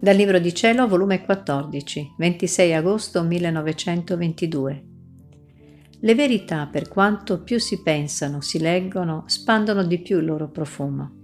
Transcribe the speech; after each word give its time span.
Dal 0.00 0.14
Libro 0.14 0.38
di 0.38 0.54
Cielo, 0.54 0.86
volume 0.86 1.24
14, 1.24 2.14
26 2.16 2.72
agosto 2.72 3.24
1922. 3.24 4.84
Le 5.98 6.14
verità, 6.14 6.68
per 6.68 6.86
quanto 6.86 7.42
più 7.42 7.58
si 7.58 7.82
pensano, 7.82 8.40
si 8.40 8.60
leggono, 8.60 9.24
spandono 9.26 9.82
di 9.82 9.98
più 9.98 10.18
il 10.18 10.26
loro 10.26 10.50
profumo. 10.50 11.16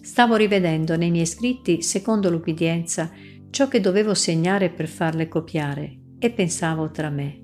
Stavo 0.00 0.36
rivedendo 0.36 0.96
nei 0.96 1.10
miei 1.10 1.26
scritti, 1.26 1.82
secondo 1.82 2.30
l'ubbidienza, 2.30 3.10
ciò 3.50 3.68
che 3.68 3.80
dovevo 3.80 4.14
segnare 4.14 4.70
per 4.70 4.88
farle 4.88 5.28
copiare 5.28 5.98
e 6.18 6.30
pensavo 6.30 6.90
tra 6.90 7.10
me. 7.10 7.42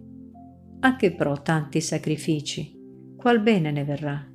A 0.81 0.97
che 0.97 1.13
pro 1.13 1.43
tanti 1.43 1.83
sacrifici? 1.83 2.75
Qual 3.15 3.43
bene 3.43 3.71
ne 3.71 3.85
verrà? 3.85 4.32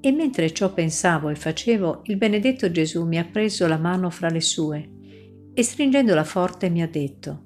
E 0.00 0.12
mentre 0.12 0.52
ciò 0.52 0.72
pensavo 0.72 1.28
e 1.28 1.34
facevo, 1.34 2.02
il 2.04 2.16
benedetto 2.16 2.70
Gesù 2.70 3.04
mi 3.04 3.18
ha 3.18 3.24
preso 3.24 3.66
la 3.66 3.76
mano 3.76 4.08
fra 4.08 4.30
le 4.30 4.40
sue 4.40 4.90
e 5.52 5.62
stringendola 5.62 6.24
forte 6.24 6.70
mi 6.70 6.80
ha 6.80 6.88
detto, 6.88 7.44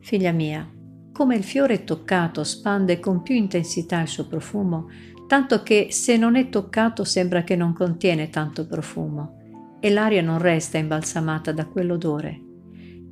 Figlia 0.00 0.32
mia, 0.32 0.68
come 1.12 1.36
il 1.36 1.44
fiore 1.44 1.84
toccato 1.84 2.42
spande 2.42 2.98
con 2.98 3.22
più 3.22 3.36
intensità 3.36 4.00
il 4.00 4.08
suo 4.08 4.26
profumo, 4.26 4.88
tanto 5.28 5.62
che 5.62 5.88
se 5.90 6.16
non 6.16 6.34
è 6.34 6.48
toccato 6.48 7.04
sembra 7.04 7.44
che 7.44 7.54
non 7.54 7.72
contiene 7.72 8.28
tanto 8.28 8.66
profumo 8.66 9.38
e 9.78 9.90
l'aria 9.90 10.22
non 10.22 10.38
resta 10.38 10.78
imbalsamata 10.78 11.52
da 11.52 11.66
quell'odore. 11.66 12.40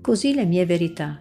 Così 0.00 0.34
le 0.34 0.44
mie 0.44 0.66
verità. 0.66 1.20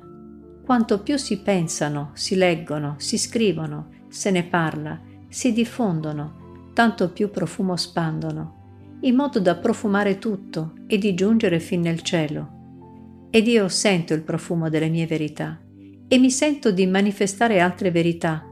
Quanto 0.64 1.02
più 1.02 1.18
si 1.18 1.42
pensano, 1.42 2.12
si 2.14 2.36
leggono, 2.36 2.96
si 2.98 3.18
scrivono, 3.18 3.90
se 4.08 4.32
ne 4.32 4.44
parla, 4.44 5.00
si 5.28 5.52
diffondono, 5.52 6.39
tanto 6.80 7.12
più 7.12 7.30
profumo 7.30 7.76
spandono, 7.76 9.00
in 9.02 9.14
modo 9.14 9.42
da 9.42 9.58
profumare 9.58 10.18
tutto 10.18 10.76
e 10.88 10.98
di 10.98 11.14
giungere 11.14 11.60
fin 11.60 11.82
nel 11.82 12.00
cielo. 12.04 13.28
Ed 13.32 13.48
io 13.48 13.68
sento 13.68 14.14
il 14.14 14.22
profumo 14.22 14.70
delle 14.70 14.88
mie 14.88 15.06
verità 15.06 15.62
e 16.08 16.18
mi 16.18 16.32
sento 16.32 16.72
di 16.72 16.88
manifestare 16.88 17.60
altre 17.60 17.92
verità, 17.92 18.46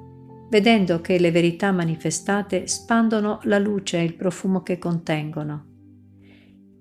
vedendo 0.49 0.99
che 0.99 1.17
le 1.17 1.31
verità 1.31 1.71
manifestate 1.71 2.67
spandono 2.67 3.39
la 3.43 3.59
luce 3.59 3.99
e 3.99 4.03
il 4.03 4.15
profumo 4.15 4.61
che 4.61 4.77
contengono. 4.77 5.65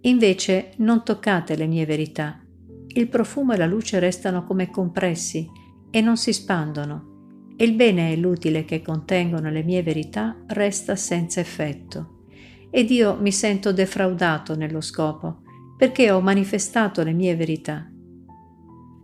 Invece 0.01 0.73
non 0.79 1.05
toccate 1.05 1.55
le 1.55 1.69
mie 1.69 1.87
verità, 1.87 2.41
il 2.89 3.07
profumo 3.07 3.53
e 3.53 3.57
la 3.57 3.67
luce 3.67 4.01
restano 4.01 4.43
come 4.43 4.69
compressi 4.69 5.49
e 5.93 6.01
non 6.01 6.17
si 6.17 6.33
spandono 6.33 7.15
il 7.59 7.73
bene 7.73 8.13
e 8.13 8.17
l'utile 8.17 8.65
che 8.65 8.83
contengono 8.83 9.51
le 9.51 9.63
mie 9.63 9.83
verità 9.83 10.37
resta 10.49 10.95
senza 10.95 11.41
effetto. 11.41 12.25
Ed 12.71 12.91
io 12.91 13.17
mi 13.19 13.33
sento 13.33 13.73
defraudato 13.73 14.55
nello 14.55 14.83
scopo, 14.83 15.43
perché 15.79 16.11
ho 16.11 16.21
manifestato 16.21 17.03
le 17.03 17.13
mie 17.13 17.35
verità. 17.35 17.91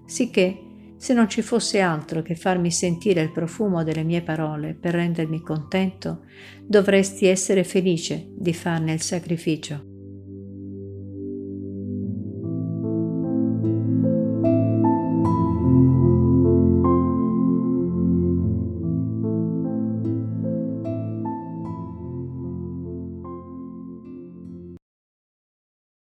Sicché, 0.04 0.58
se 0.96 1.14
non 1.14 1.28
ci 1.28 1.42
fosse 1.42 1.80
altro 1.80 2.22
che 2.22 2.34
farmi 2.34 2.70
sentire 2.70 3.22
il 3.22 3.32
profumo 3.32 3.82
delle 3.82 4.04
mie 4.04 4.22
parole 4.22 4.74
per 4.74 4.94
rendermi 4.94 5.40
contento, 5.40 6.24
dovresti 6.64 7.26
essere 7.26 7.64
felice 7.64 8.28
di 8.36 8.52
farne 8.52 8.92
il 8.92 9.00
sacrificio. 9.00 9.91